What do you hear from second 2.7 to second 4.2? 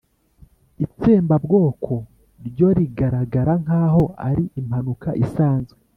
rigaragara nkaho